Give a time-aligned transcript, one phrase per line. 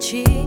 [0.00, 0.39] 살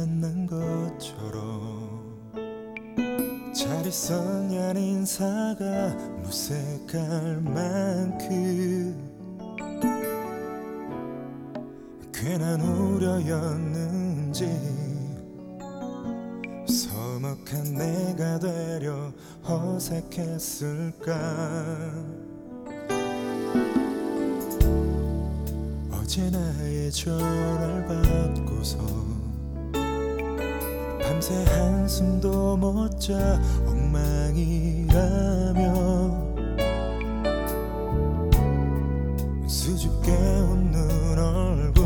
[0.00, 2.00] 만난 것처럼
[3.54, 8.96] 잘 있었냐는 인사가 무색할 만큼
[12.14, 14.46] 괜한 우려였는지
[16.66, 19.12] 서먹한 내가 되려
[19.44, 21.12] 어색했을까?
[25.92, 29.19] 어제 나의 전화를 받고서
[31.20, 33.12] 밤새 한숨도 못 자
[33.66, 34.94] 엉망이라며
[39.46, 41.84] 수줍게 웃는 얼굴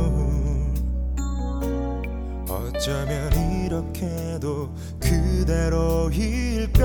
[2.48, 3.32] 어쩌면
[3.64, 6.84] 이렇게도 그대로일까?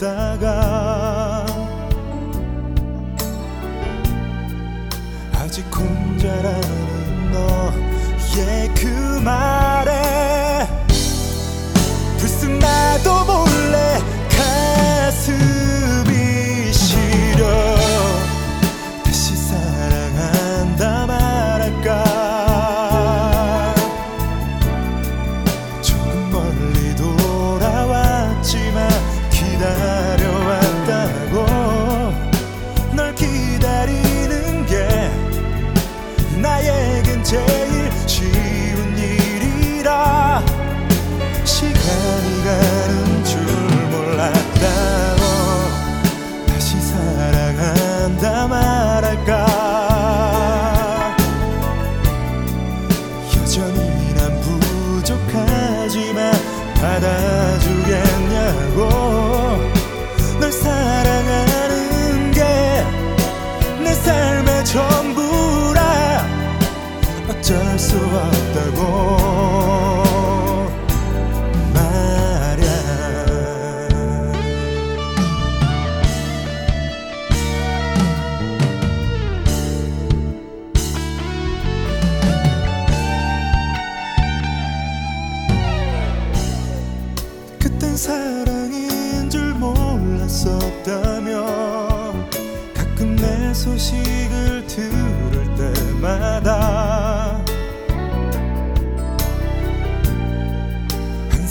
[0.00, 1.44] 있다가
[5.34, 6.79] 아직 혼자라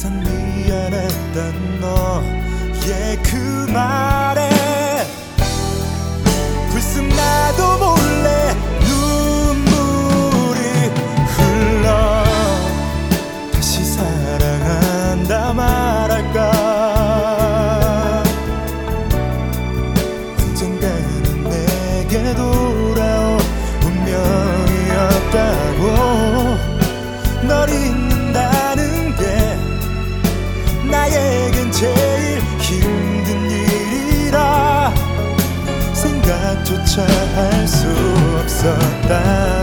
[0.01, 2.23] 항상 미안했던 너의
[2.87, 4.48] 예, 그 말에
[38.59, 39.58] satan.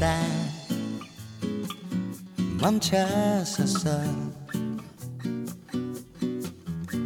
[0.00, 0.18] 가다
[2.58, 4.00] 멈춰섰어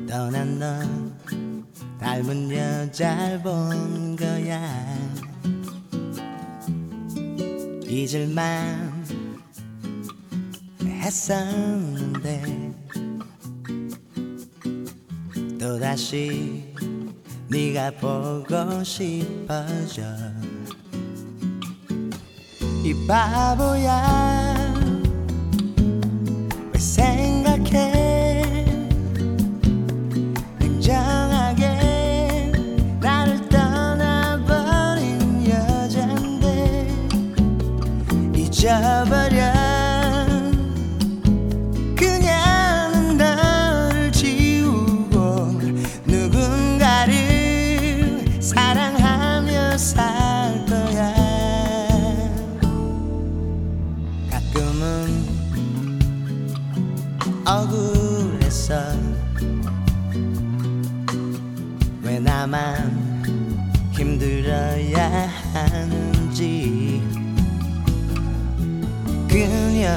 [0.09, 0.80] 떠난 너
[1.98, 4.62] 닮은 여잘 본 거야.
[7.85, 9.04] 잊을만
[10.80, 12.72] 했었는데
[15.59, 16.72] 또다시
[17.48, 20.34] 네가 보고 싶어져.
[22.85, 24.55] 이 바보야.
[26.70, 28.66] 왜 생각해?
[30.59, 32.53] 냉정하게
[33.01, 36.87] 나를 떠나버린 여잔데.
[38.37, 38.68] 이제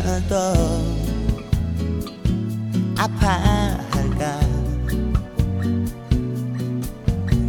[0.07, 0.53] 하더
[2.97, 4.39] 아파할까?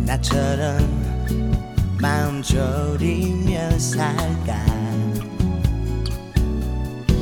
[0.04, 0.76] 나처럼
[2.00, 4.66] 마음 졸이며 살까?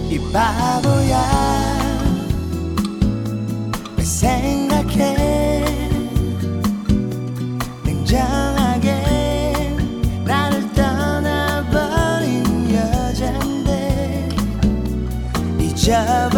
[0.09, 1.76] 이 바보야.
[15.87, 16.29] 下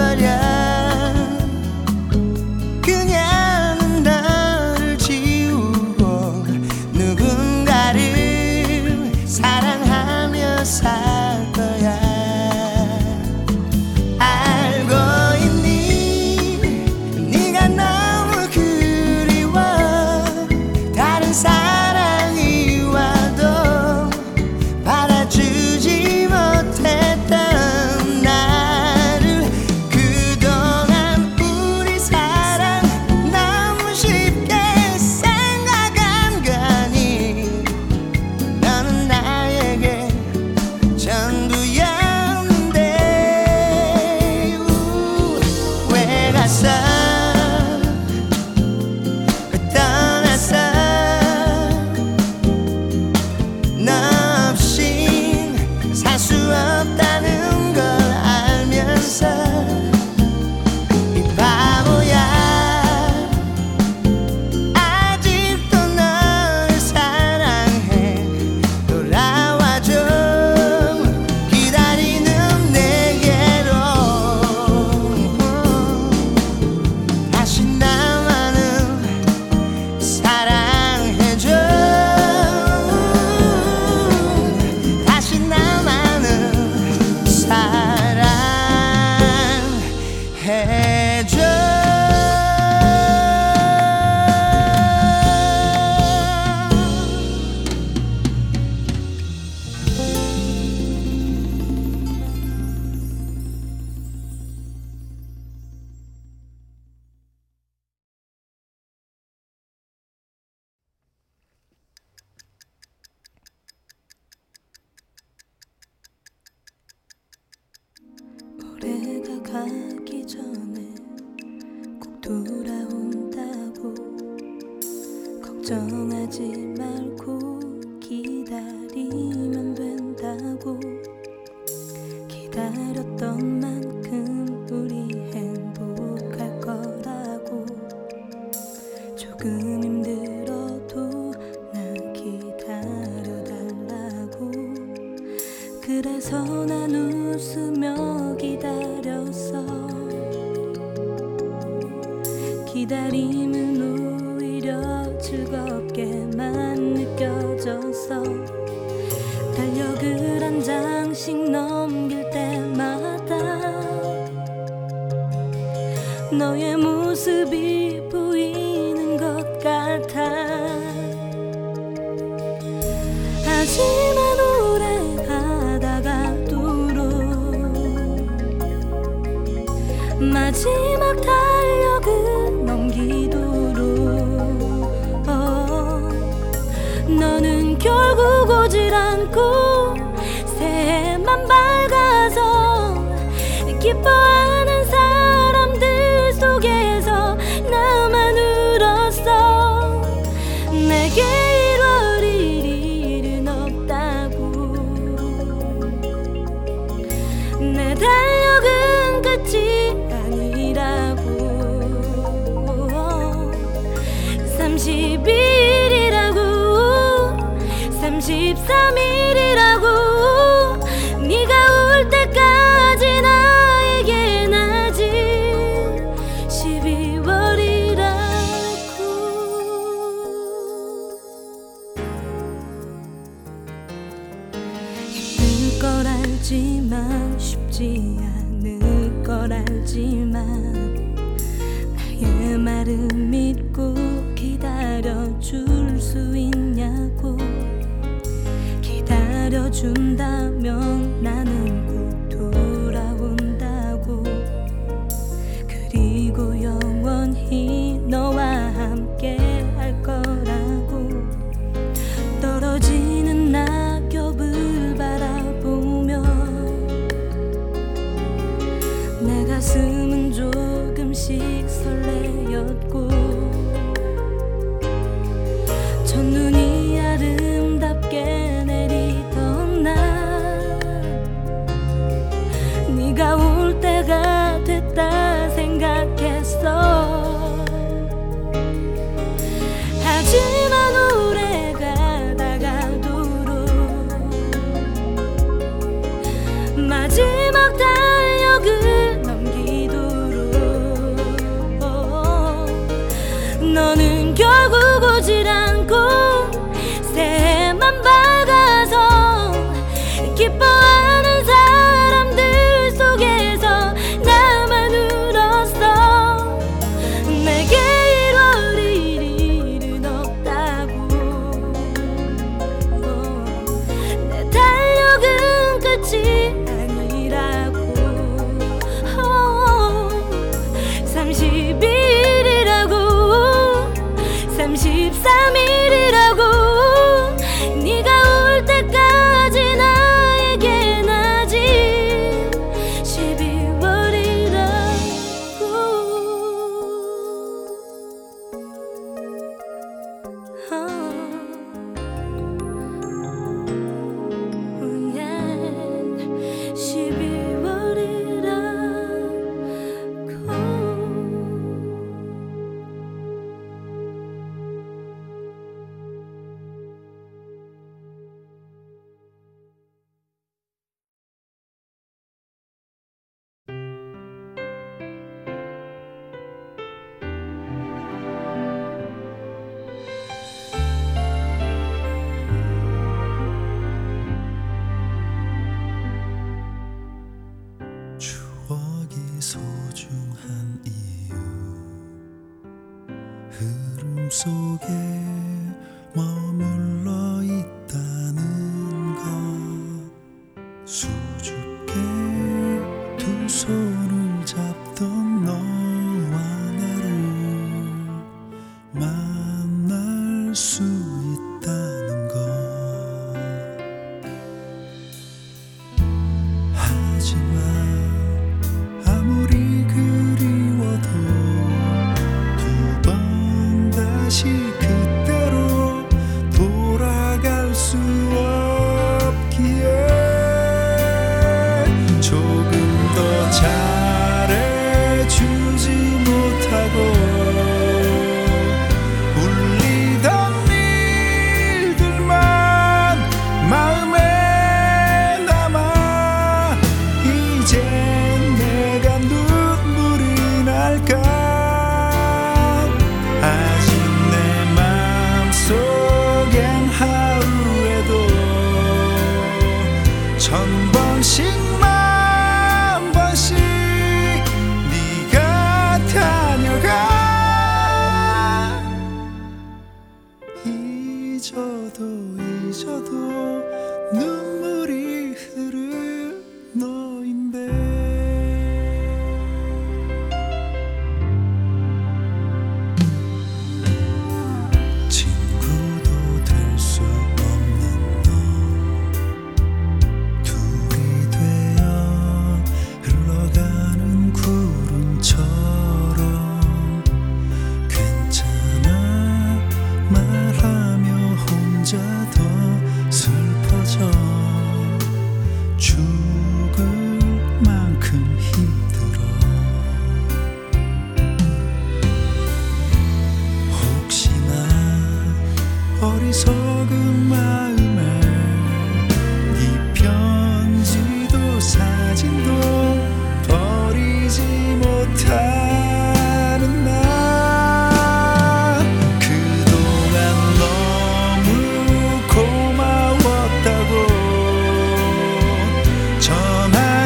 [207.72, 211.28] 내 달력은 끝이 아니라고.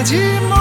[0.05, 0.52] 전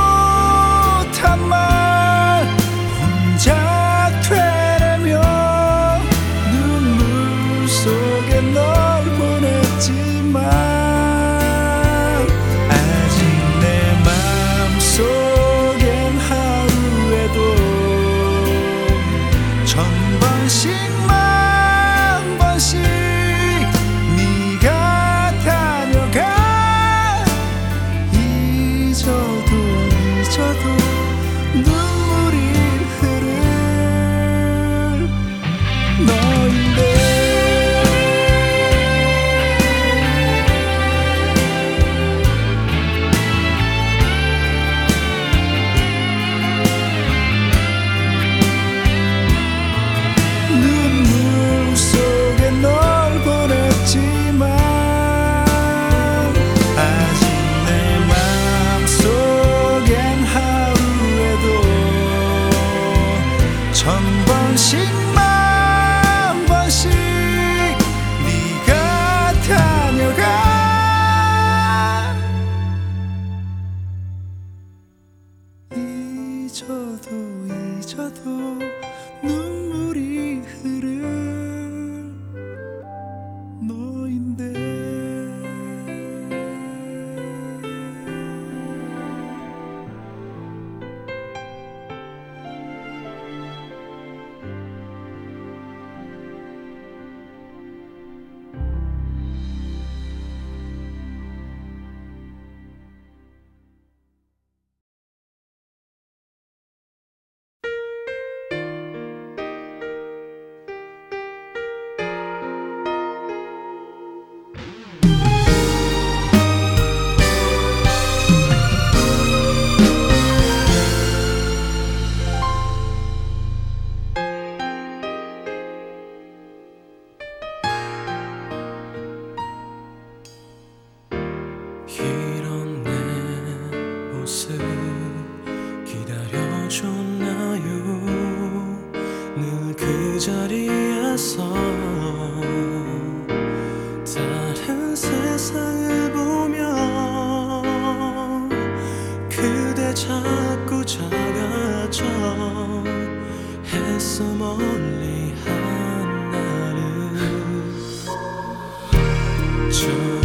[159.71, 160.20] 처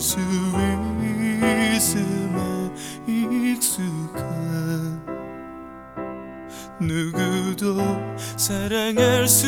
[0.00, 0.18] 수
[1.76, 2.70] 있음에
[3.06, 4.98] 익숙한
[6.80, 7.76] 누구도
[8.36, 9.46] 사랑할 수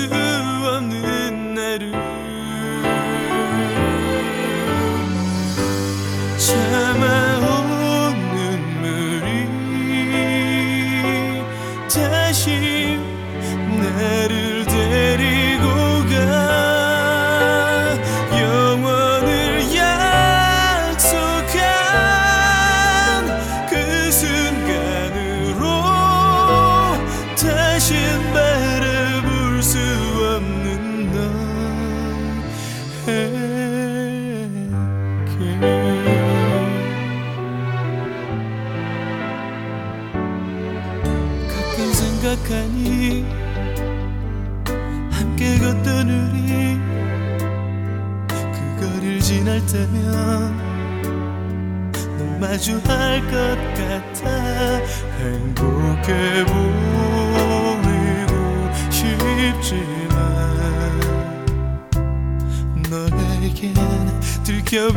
[64.72, 64.90] 들켜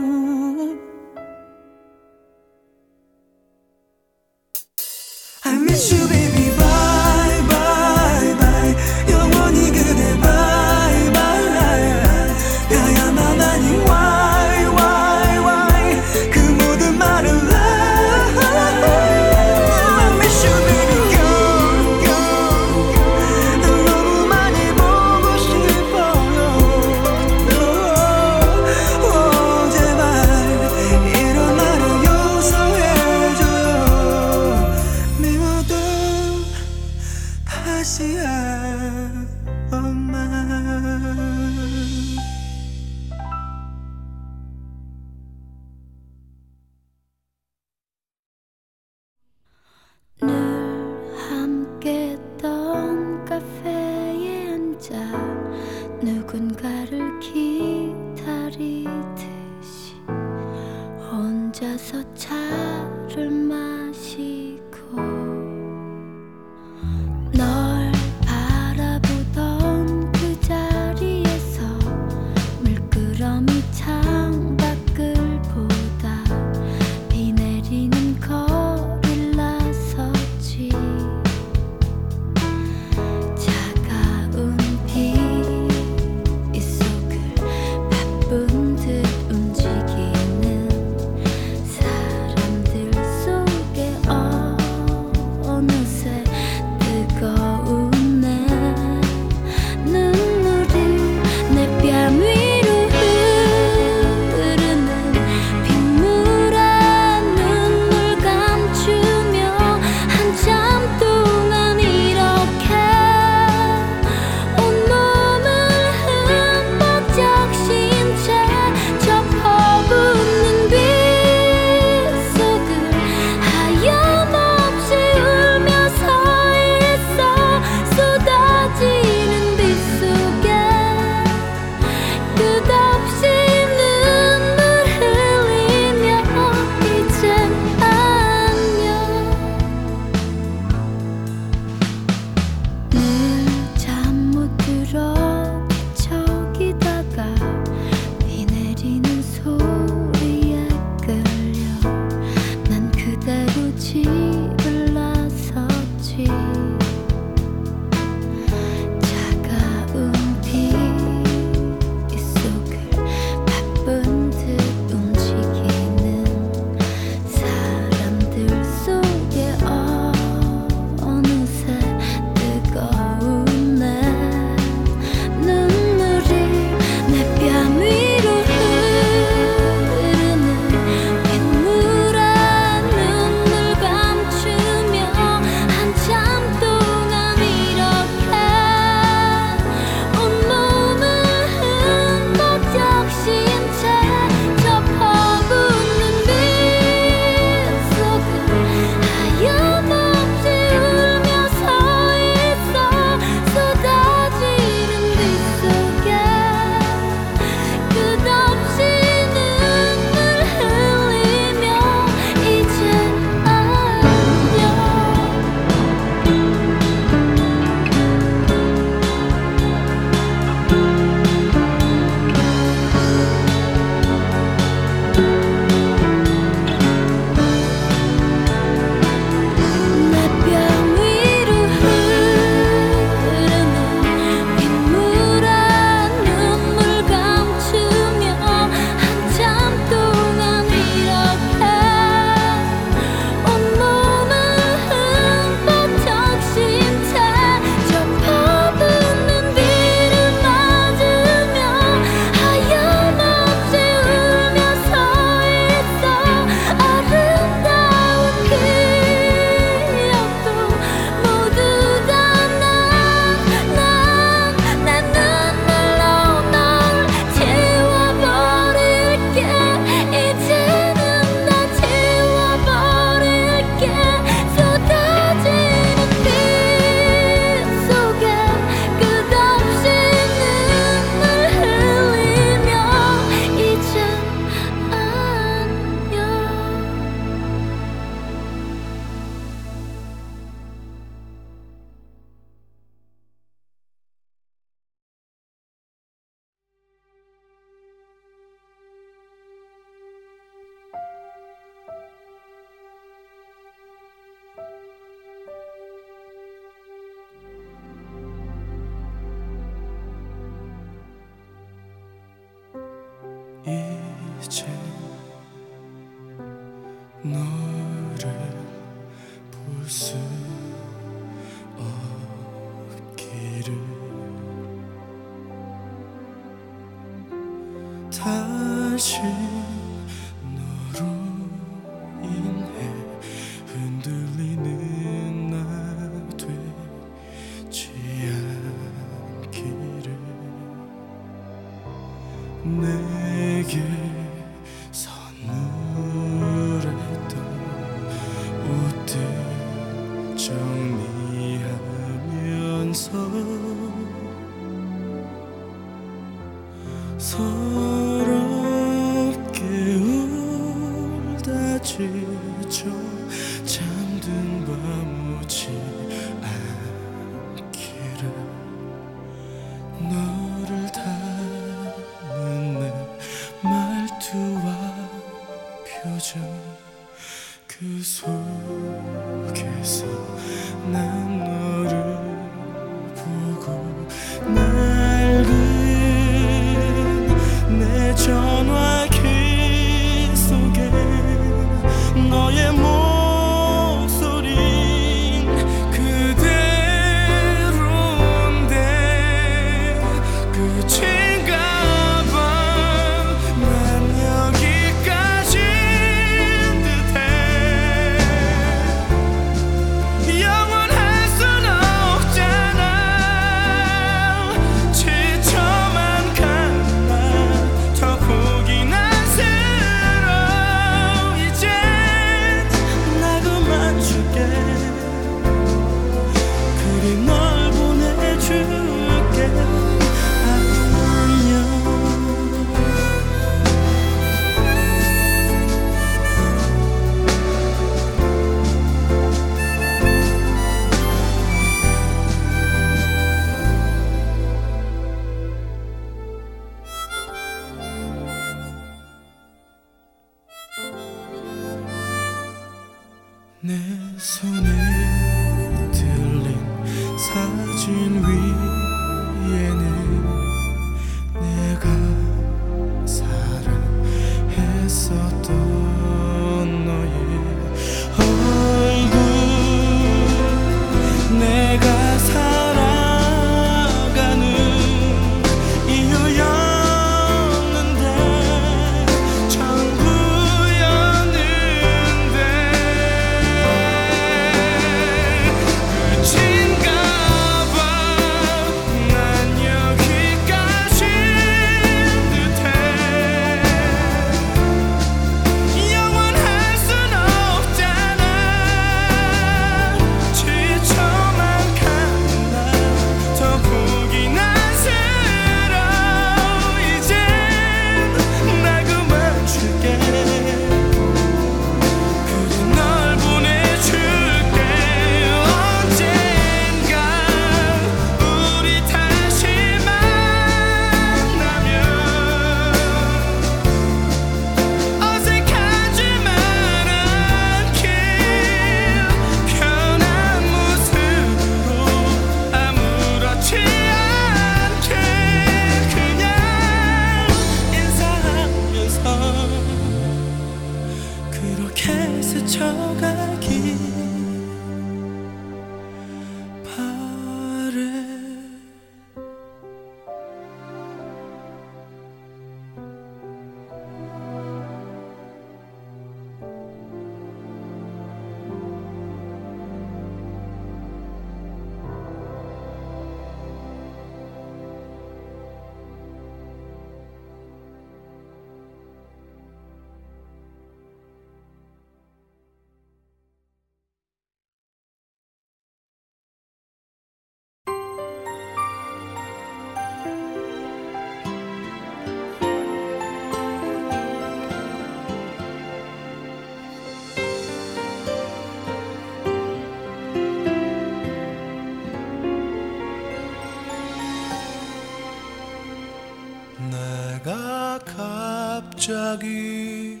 [597.26, 600.00] 내가 갑자기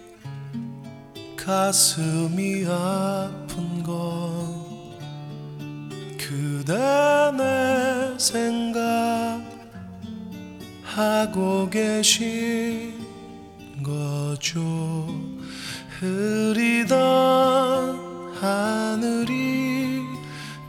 [1.36, 4.64] 가슴이 아픈 건
[6.16, 6.72] 그대
[7.36, 9.34] 내 생각하고
[11.68, 12.94] 계신
[13.82, 15.08] 거죠.
[15.98, 16.96] 흐리던
[18.40, 20.04] 하늘이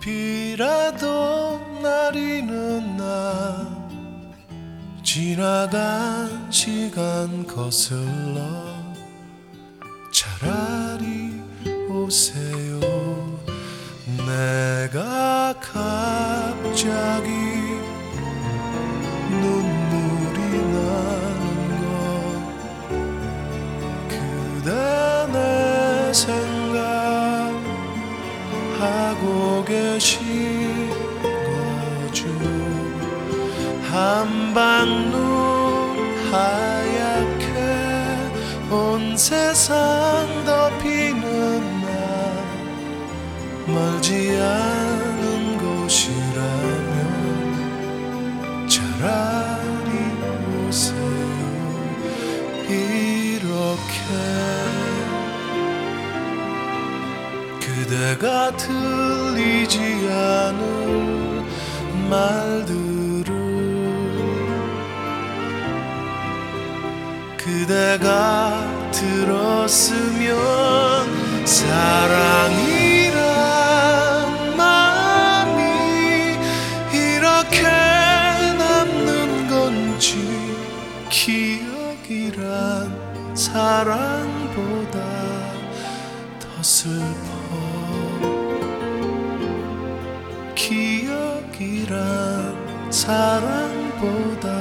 [0.01, 3.76] 비라도 날리는 날
[5.17, 8.39] 지나간 시간 거슬러
[10.11, 11.41] 차라리
[11.89, 12.79] 오세요.
[14.05, 17.31] 내가 갑자기
[19.41, 19.76] 눈
[34.57, 35.21] 한방눈
[36.31, 37.45] 하얗게
[38.71, 39.75] 온 세상
[40.45, 41.93] 덮이는 날
[43.67, 46.97] 멀지 않은 곳이라면
[48.67, 49.91] 차라리
[50.65, 50.97] 오세요
[52.67, 54.01] 이렇게.
[57.59, 58.25] 그대가
[58.57, 59.77] 들리지
[60.09, 61.45] 않을
[62.09, 62.86] 말들
[67.67, 70.37] 그대가 들었으면
[71.45, 73.17] 사랑이란
[74.55, 76.37] 마음이
[76.93, 77.63] 이렇게
[78.57, 80.15] 남는 건지
[81.09, 82.45] 기억이란
[83.35, 84.97] 사랑보다
[86.39, 87.27] 더 슬퍼.
[90.55, 91.97] 기억이란
[92.89, 94.56] 사랑보다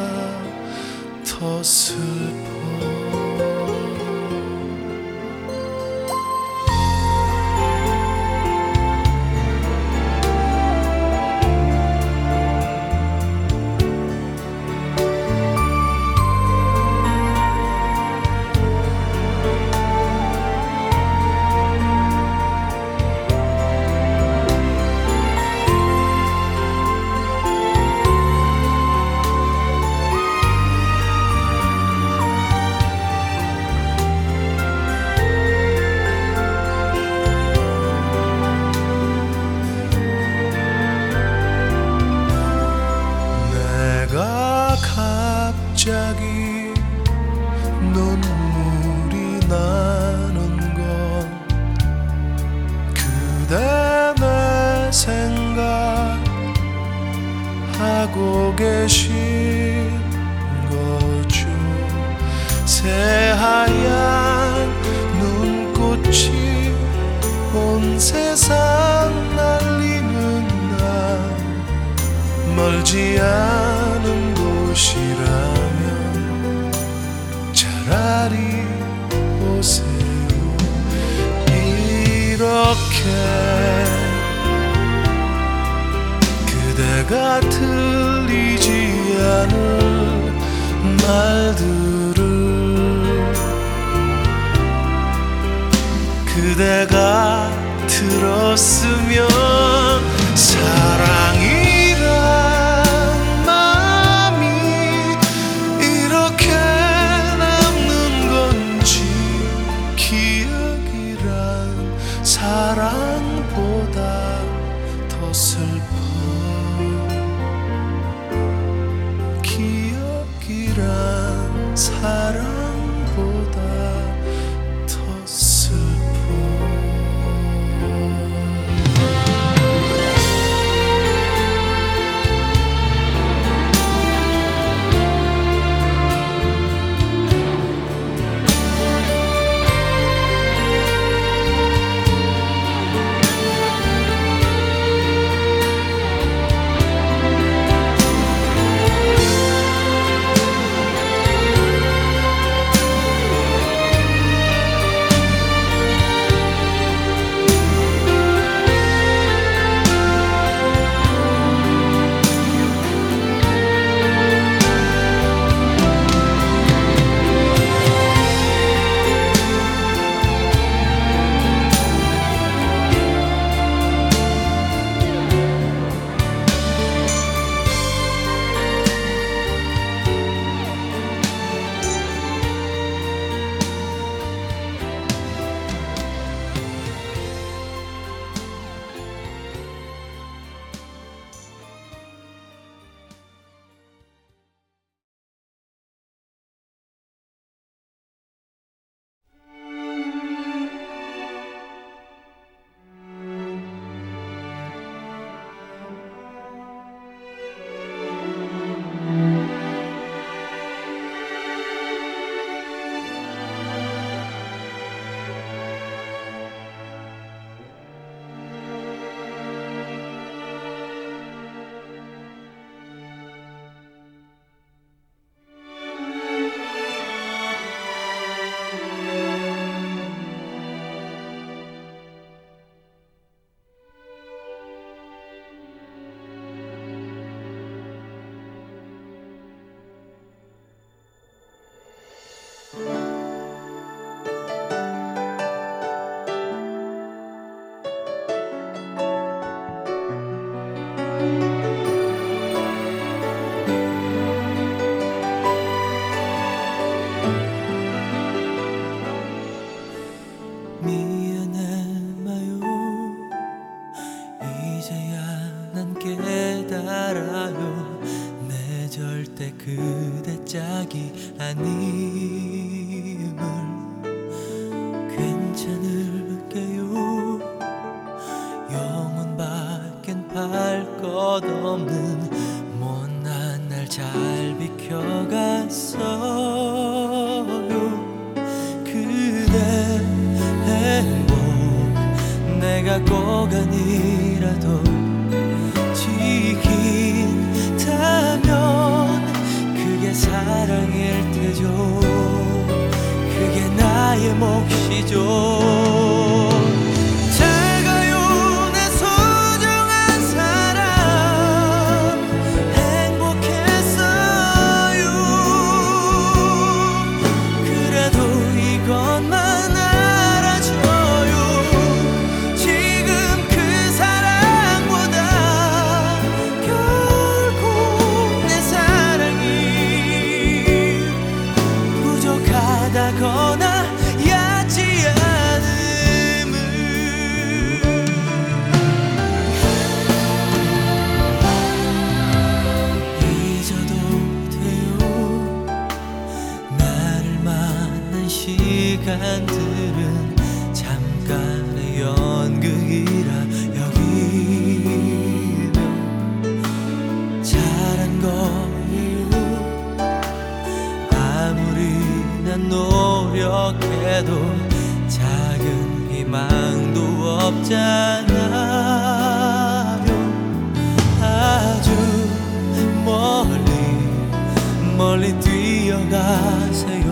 [376.27, 377.07] 하세요.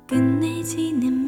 [0.08, 1.27] 跟你纪念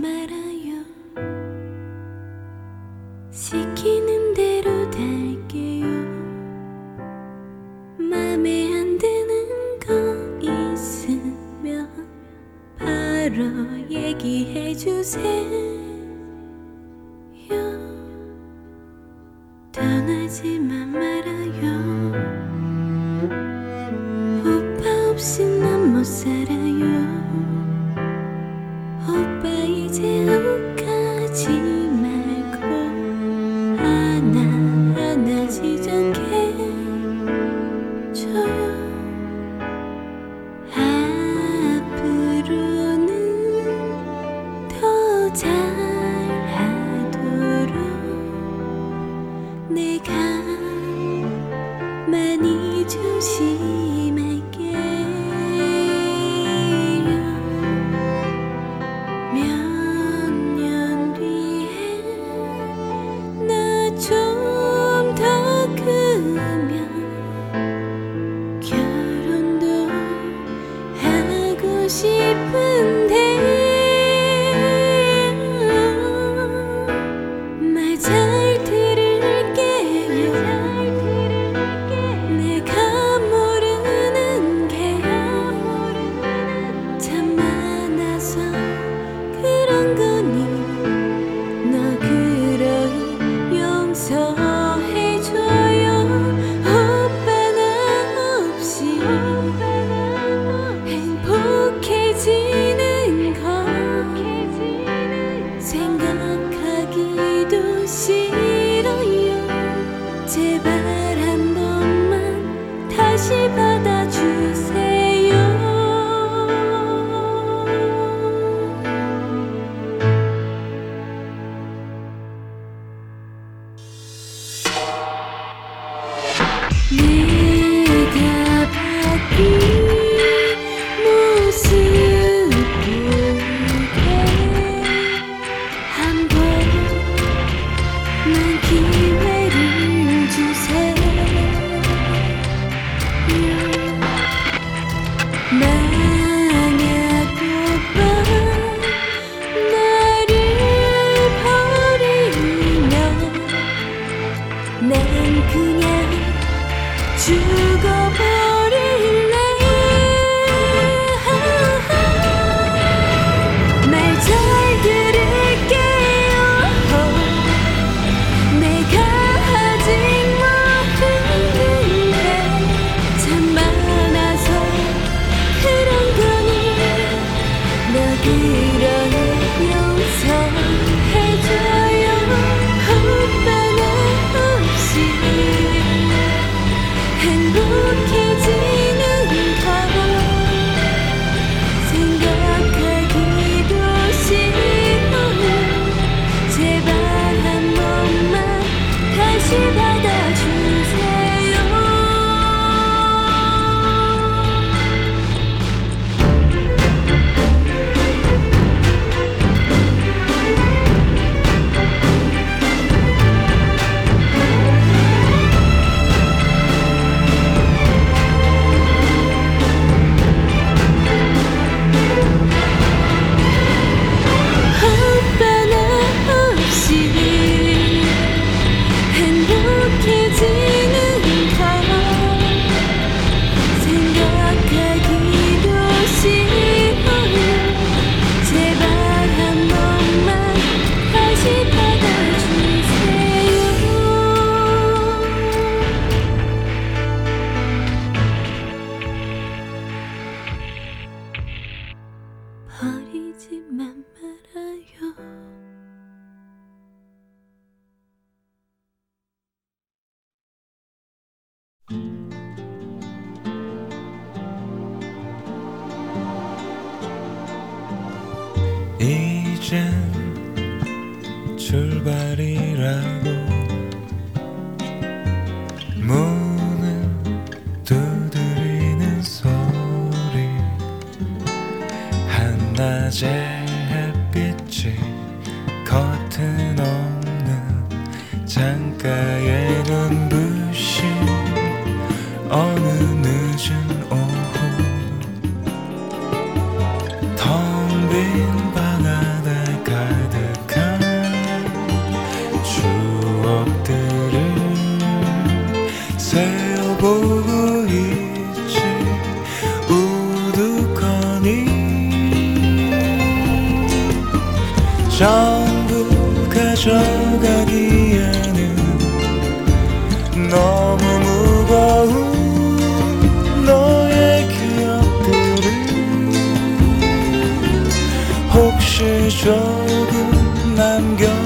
[331.00, 331.39] 혹시